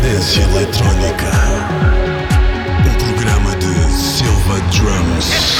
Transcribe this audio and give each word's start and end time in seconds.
Cadência 0.00 0.42
Eletrónica. 0.44 1.30
Um 2.88 3.14
programa 3.14 3.54
de 3.56 3.92
Silva 3.92 4.58
Drums. 4.70 5.59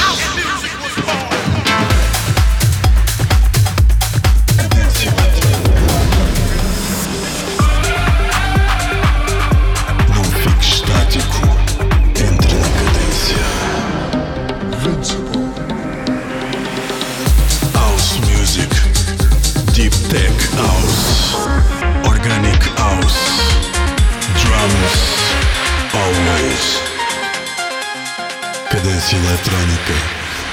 Eletrónica. 29.31 29.93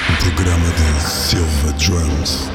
Um 0.09 0.17
programa 0.23 0.67
de 0.71 1.03
Silva 1.03 1.73
Drums. 1.73 2.49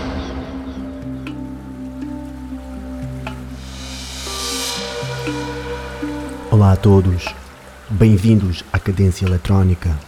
Olá 6.50 6.72
a 6.72 6.76
todos, 6.78 7.26
bem-vindos 7.90 8.64
à 8.72 8.80
Cadência 8.80 9.26
Eletrónica. 9.26 10.00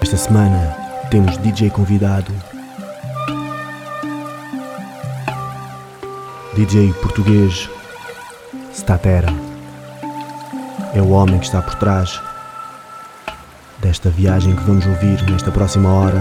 Esta 0.00 0.16
semana 0.16 0.74
temos 1.10 1.36
DJ 1.36 1.68
convidado, 1.68 2.32
DJ 6.56 6.90
português 6.94 7.68
Statera. 8.72 9.43
É 10.94 11.02
o 11.02 11.10
homem 11.10 11.38
que 11.40 11.46
está 11.46 11.60
por 11.60 11.74
trás 11.74 12.20
desta 13.78 14.08
viagem 14.08 14.54
que 14.54 14.62
vamos 14.62 14.86
ouvir 14.86 15.20
nesta 15.28 15.50
próxima 15.50 15.92
hora. 15.92 16.20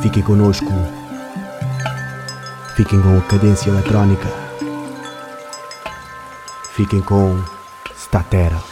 Fiquem 0.00 0.22
connosco. 0.22 0.72
Fiquem 2.74 3.00
com 3.02 3.18
a 3.18 3.20
cadência 3.22 3.68
eletrónica. 3.68 4.26
Fiquem 6.74 7.02
com 7.02 7.38
Statera. 7.94 8.71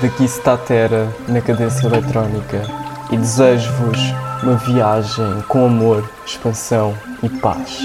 Daqui 0.00 0.24
está 0.24 0.54
a 0.54 0.56
Terra 0.56 1.12
na 1.28 1.42
cadência 1.42 1.86
eletrónica 1.86 2.62
e 3.10 3.18
desejo-vos 3.18 3.98
uma 4.42 4.56
viagem 4.56 5.42
com 5.46 5.66
amor, 5.66 6.08
expansão 6.24 6.96
e 7.22 7.28
paz. 7.28 7.78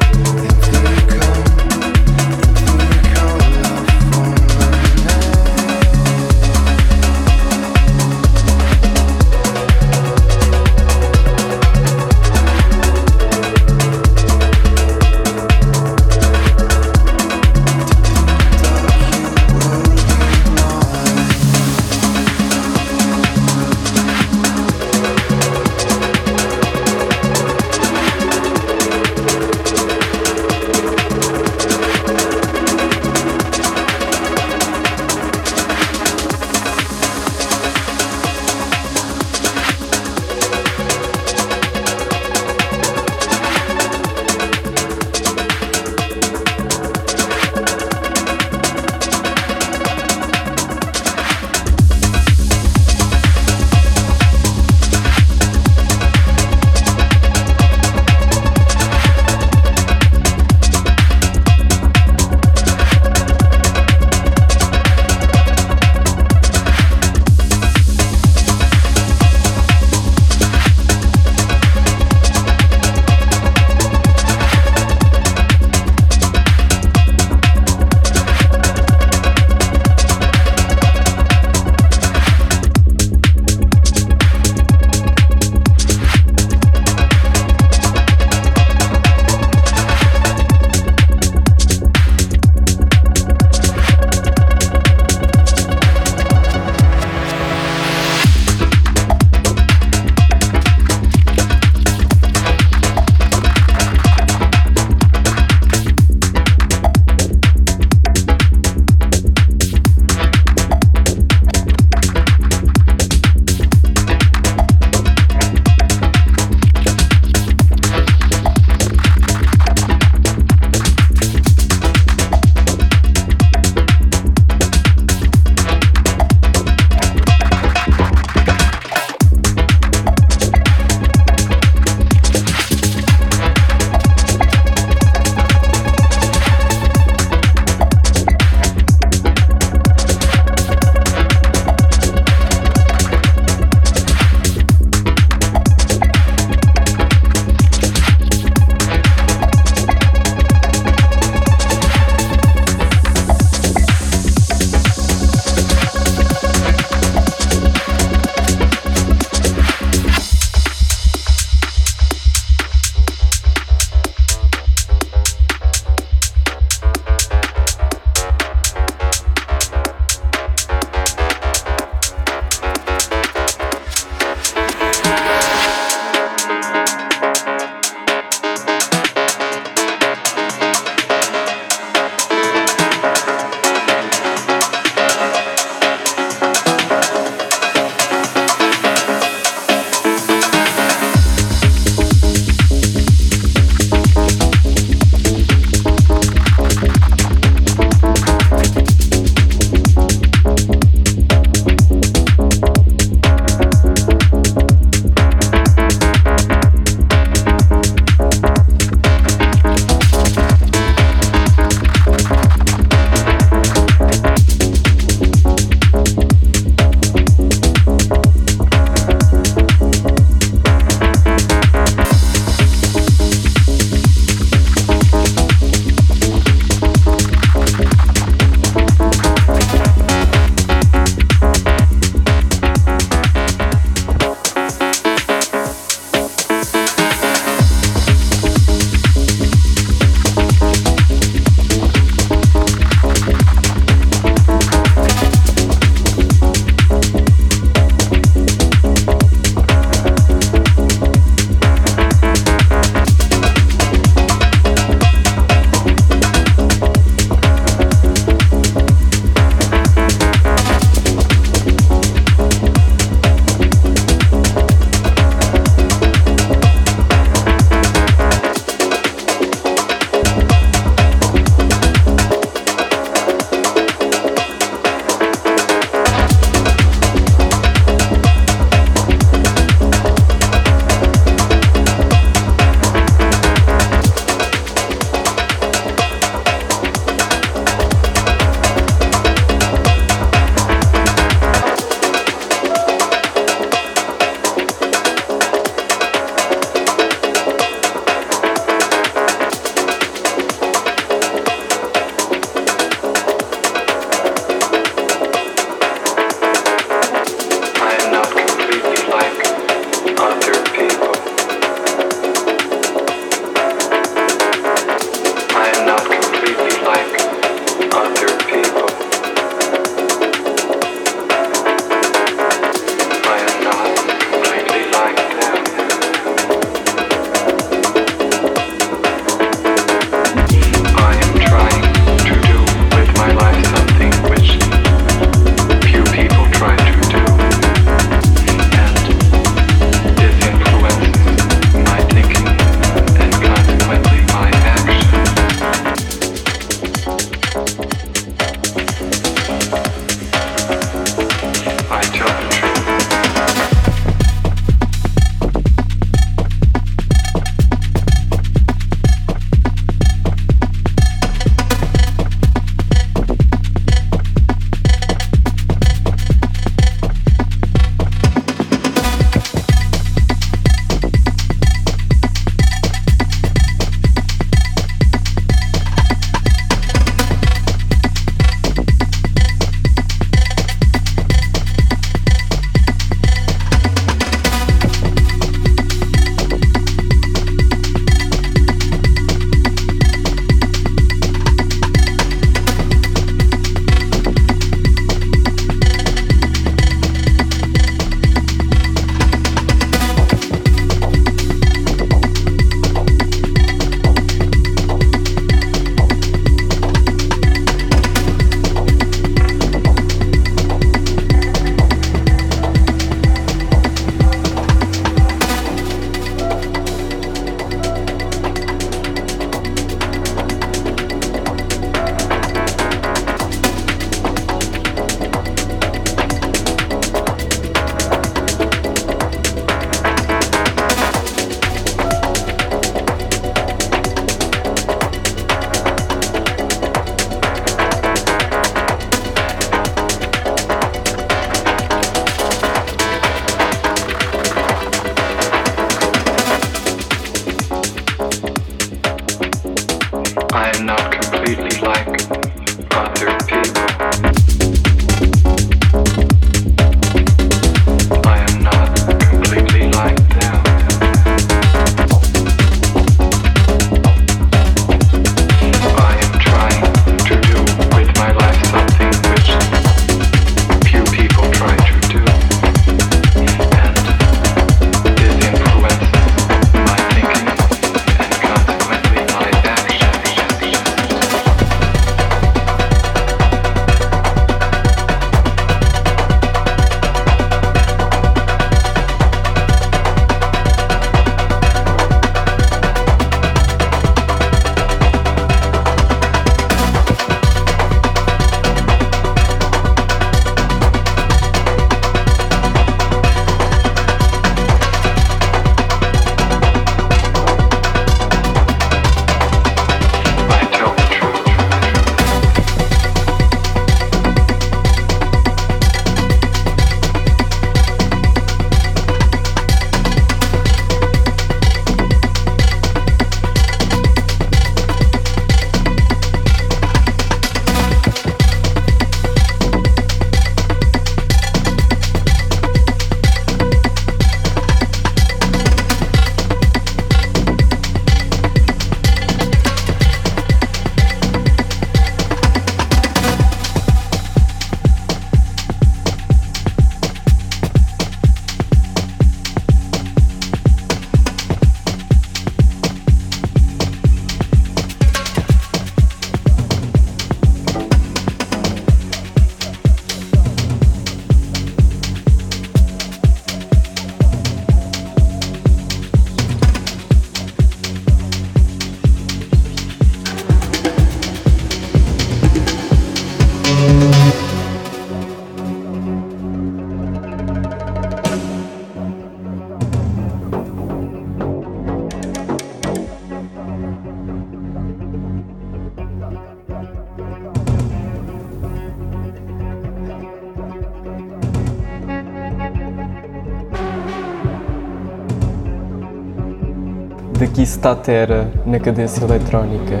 Na 598.66 598.80
cadência 598.80 599.22
eletrónica. 599.22 600.00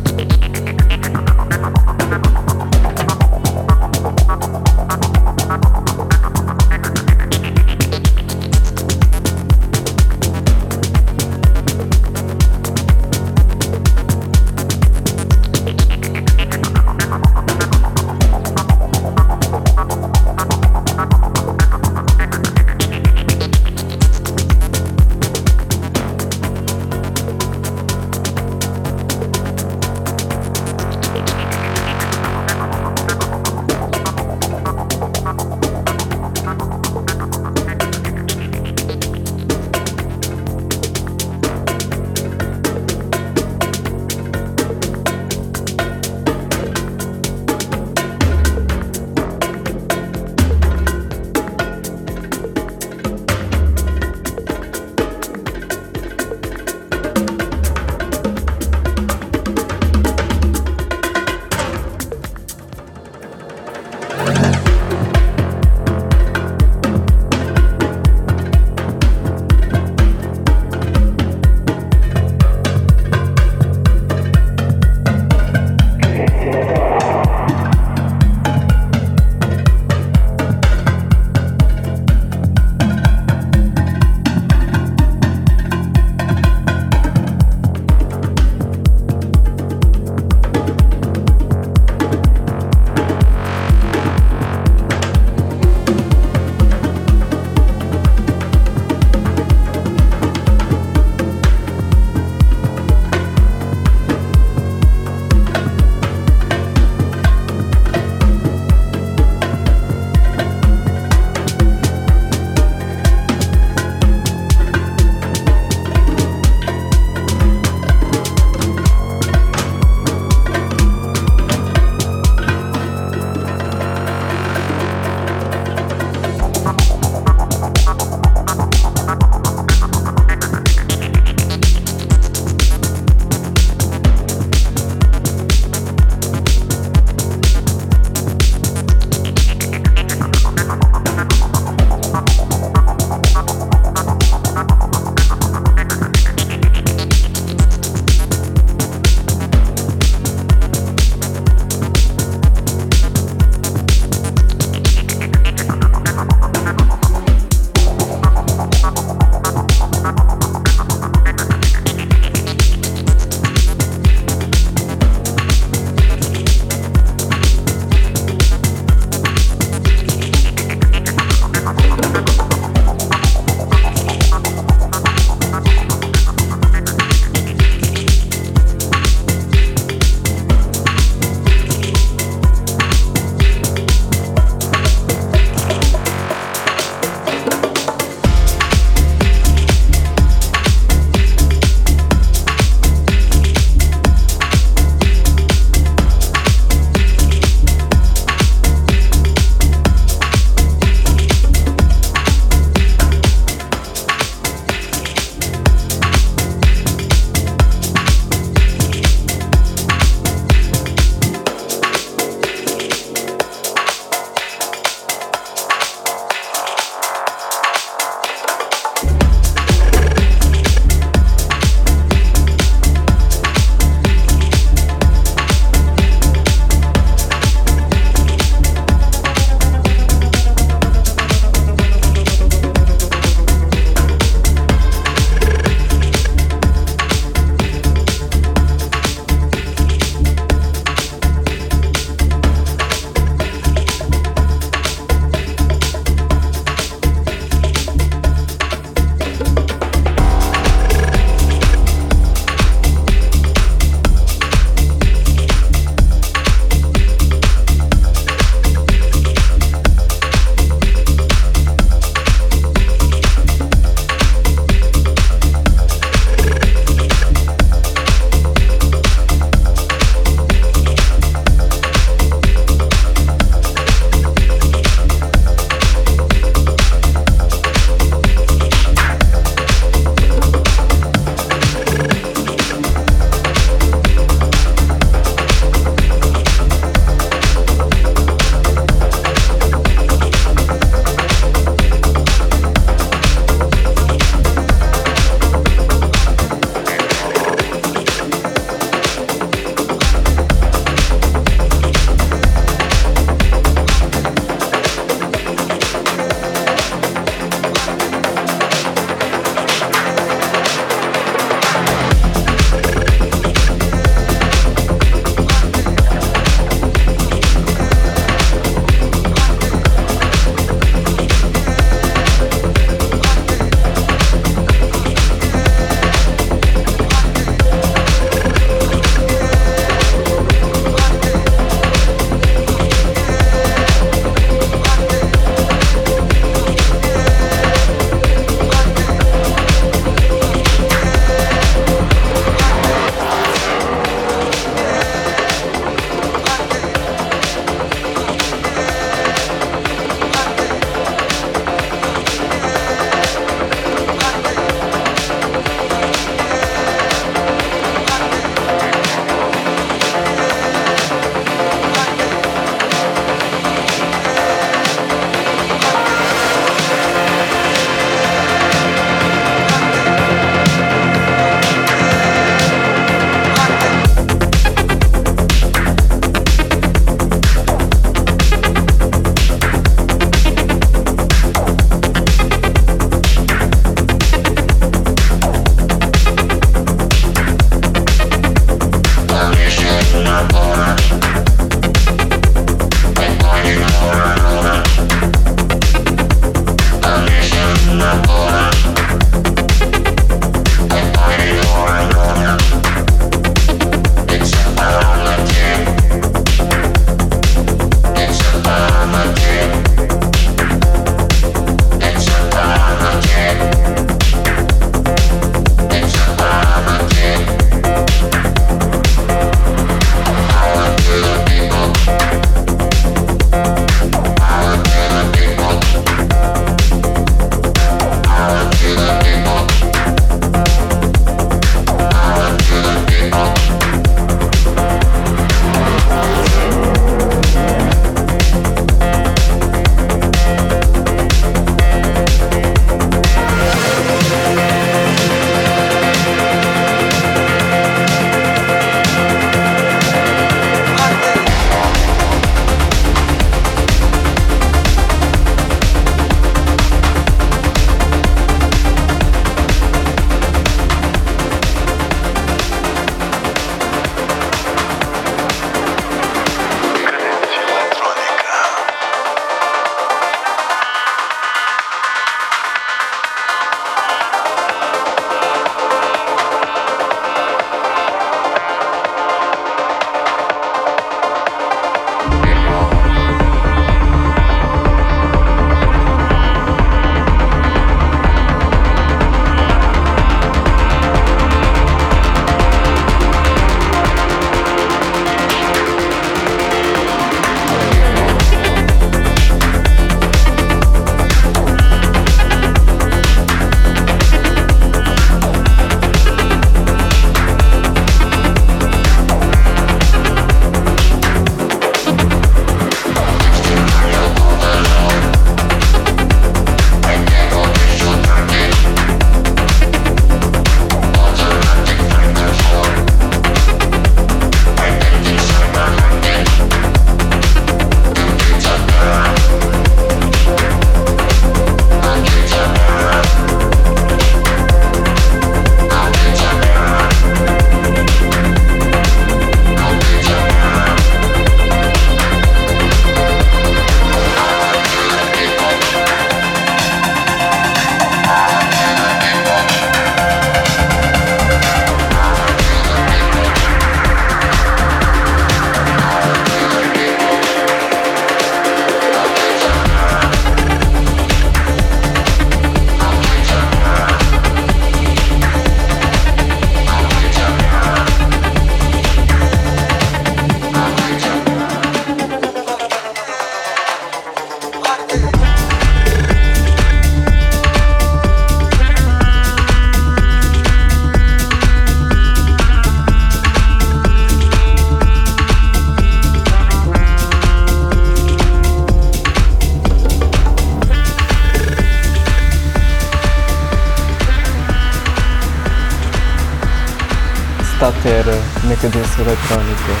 Na 598.91 599.01
cadência 599.01 599.21
eletrónica. 599.21 600.00